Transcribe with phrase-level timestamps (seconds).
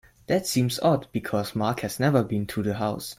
[0.25, 3.09] That seems odd because Mark has never been to the house.